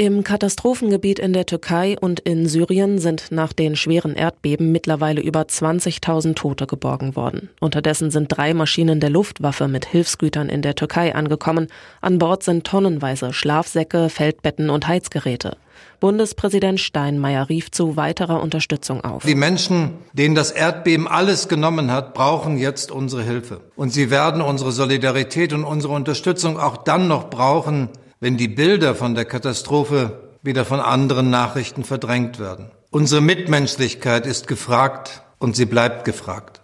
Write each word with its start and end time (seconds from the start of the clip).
Im 0.00 0.22
Katastrophengebiet 0.22 1.18
in 1.18 1.32
der 1.32 1.44
Türkei 1.44 1.96
und 2.00 2.20
in 2.20 2.46
Syrien 2.46 3.00
sind 3.00 3.32
nach 3.32 3.52
den 3.52 3.74
schweren 3.74 4.14
Erdbeben 4.14 4.70
mittlerweile 4.70 5.20
über 5.20 5.40
20.000 5.40 6.36
Tote 6.36 6.68
geborgen 6.68 7.16
worden. 7.16 7.48
Unterdessen 7.58 8.12
sind 8.12 8.28
drei 8.28 8.54
Maschinen 8.54 9.00
der 9.00 9.10
Luftwaffe 9.10 9.66
mit 9.66 9.86
Hilfsgütern 9.86 10.50
in 10.50 10.62
der 10.62 10.76
Türkei 10.76 11.16
angekommen. 11.16 11.66
An 12.00 12.20
Bord 12.20 12.44
sind 12.44 12.64
tonnenweise 12.64 13.32
Schlafsäcke, 13.32 14.08
Feldbetten 14.08 14.70
und 14.70 14.86
Heizgeräte. 14.86 15.56
Bundespräsident 15.98 16.78
Steinmeier 16.78 17.48
rief 17.48 17.72
zu 17.72 17.96
weiterer 17.96 18.40
Unterstützung 18.40 19.02
auf. 19.02 19.24
Die 19.24 19.34
Menschen, 19.34 19.94
denen 20.12 20.36
das 20.36 20.52
Erdbeben 20.52 21.08
alles 21.08 21.48
genommen 21.48 21.90
hat, 21.90 22.14
brauchen 22.14 22.56
jetzt 22.56 22.92
unsere 22.92 23.24
Hilfe. 23.24 23.62
Und 23.74 23.92
sie 23.92 24.12
werden 24.12 24.42
unsere 24.42 24.70
Solidarität 24.70 25.52
und 25.52 25.64
unsere 25.64 25.92
Unterstützung 25.92 26.56
auch 26.56 26.76
dann 26.76 27.08
noch 27.08 27.30
brauchen, 27.30 27.88
wenn 28.20 28.36
die 28.36 28.48
Bilder 28.48 28.94
von 28.94 29.14
der 29.14 29.24
Katastrophe 29.24 30.30
wieder 30.42 30.64
von 30.64 30.80
anderen 30.80 31.30
Nachrichten 31.30 31.84
verdrängt 31.84 32.38
werden. 32.38 32.70
Unsere 32.90 33.20
Mitmenschlichkeit 33.20 34.26
ist 34.26 34.46
gefragt 34.46 35.22
und 35.38 35.56
sie 35.56 35.66
bleibt 35.66 36.04
gefragt. 36.04 36.60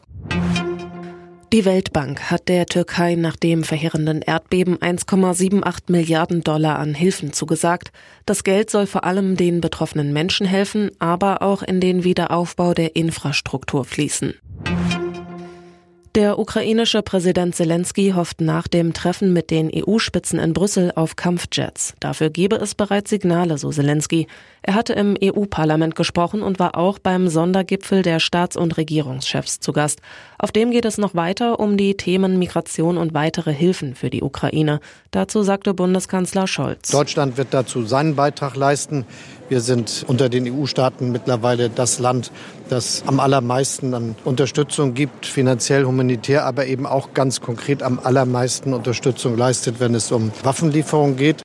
Die 1.52 1.64
Weltbank 1.64 2.32
hat 2.32 2.48
der 2.48 2.66
Türkei 2.66 3.14
nach 3.14 3.36
dem 3.36 3.62
verheerenden 3.62 4.22
Erdbeben 4.22 4.76
1,78 4.78 5.82
Milliarden 5.86 6.42
Dollar 6.42 6.80
an 6.80 6.94
Hilfen 6.94 7.32
zugesagt. 7.32 7.92
Das 8.26 8.42
Geld 8.42 8.70
soll 8.70 8.88
vor 8.88 9.04
allem 9.04 9.36
den 9.36 9.60
betroffenen 9.60 10.12
Menschen 10.12 10.48
helfen, 10.48 10.90
aber 10.98 11.42
auch 11.42 11.62
in 11.62 11.80
den 11.80 12.02
Wiederaufbau 12.02 12.74
der 12.74 12.96
Infrastruktur 12.96 13.84
fließen. 13.84 14.34
Der 16.14 16.38
ukrainische 16.38 17.02
Präsident 17.02 17.56
Zelensky 17.56 18.12
hofft 18.14 18.40
nach 18.40 18.68
dem 18.68 18.92
Treffen 18.92 19.32
mit 19.32 19.50
den 19.50 19.68
EU-Spitzen 19.74 20.38
in 20.38 20.52
Brüssel 20.52 20.92
auf 20.94 21.16
Kampfjets. 21.16 21.94
Dafür 21.98 22.30
gebe 22.30 22.54
es 22.54 22.76
bereits 22.76 23.10
Signale, 23.10 23.58
so 23.58 23.70
Zelensky. 23.72 24.28
Er 24.62 24.76
hatte 24.76 24.92
im 24.92 25.16
EU-Parlament 25.20 25.96
gesprochen 25.96 26.44
und 26.44 26.60
war 26.60 26.76
auch 26.78 27.00
beim 27.00 27.26
Sondergipfel 27.28 28.02
der 28.02 28.20
Staats- 28.20 28.56
und 28.56 28.76
Regierungschefs 28.76 29.58
zu 29.58 29.72
Gast. 29.72 30.00
Auf 30.38 30.52
dem 30.52 30.70
geht 30.70 30.84
es 30.84 30.98
noch 30.98 31.16
weiter 31.16 31.58
um 31.58 31.76
die 31.76 31.96
Themen 31.96 32.38
Migration 32.38 32.96
und 32.96 33.12
weitere 33.12 33.52
Hilfen 33.52 33.96
für 33.96 34.08
die 34.08 34.22
Ukraine. 34.22 34.78
Dazu 35.10 35.42
sagte 35.42 35.74
Bundeskanzler 35.74 36.46
Scholz. 36.46 36.92
Deutschland 36.92 37.36
wird 37.36 37.48
dazu 37.50 37.84
seinen 37.86 38.14
Beitrag 38.14 38.54
leisten. 38.54 39.04
Wir 39.48 39.60
sind 39.60 40.04
unter 40.08 40.30
den 40.30 40.50
EU-Staaten 40.50 41.12
mittlerweile 41.12 41.68
das 41.68 41.98
Land, 41.98 42.32
das 42.70 43.02
am 43.06 43.20
allermeisten 43.20 43.92
an 43.92 44.14
Unterstützung 44.24 44.94
gibt, 44.94 45.26
finanziell, 45.26 45.84
humanitär, 45.84 46.03
aber 46.44 46.66
eben 46.66 46.86
auch 46.86 47.14
ganz 47.14 47.40
konkret 47.40 47.82
am 47.82 47.98
allermeisten 47.98 48.74
Unterstützung 48.74 49.36
leistet, 49.36 49.80
wenn 49.80 49.94
es 49.94 50.10
um 50.12 50.32
Waffenlieferungen 50.42 51.16
geht. 51.16 51.42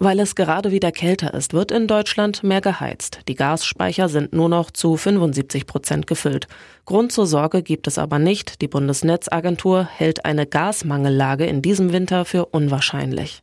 Weil 0.00 0.20
es 0.20 0.36
gerade 0.36 0.70
wieder 0.70 0.92
kälter 0.92 1.34
ist, 1.34 1.54
wird 1.54 1.72
in 1.72 1.88
Deutschland 1.88 2.44
mehr 2.44 2.60
geheizt. 2.60 3.20
Die 3.26 3.34
Gasspeicher 3.34 4.08
sind 4.08 4.32
nur 4.32 4.48
noch 4.48 4.70
zu 4.70 4.96
75 4.96 5.66
Prozent 5.66 6.06
gefüllt. 6.06 6.46
Grund 6.84 7.10
zur 7.10 7.26
Sorge 7.26 7.64
gibt 7.64 7.88
es 7.88 7.98
aber 7.98 8.20
nicht. 8.20 8.62
Die 8.62 8.68
Bundesnetzagentur 8.68 9.84
hält 9.84 10.24
eine 10.24 10.46
Gasmangellage 10.46 11.46
in 11.46 11.62
diesem 11.62 11.92
Winter 11.92 12.24
für 12.24 12.46
unwahrscheinlich. 12.46 13.42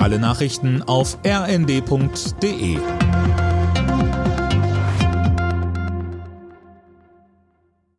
Alle 0.00 0.18
Nachrichten 0.18 0.82
auf 0.82 1.18
rnd.de 1.24 2.78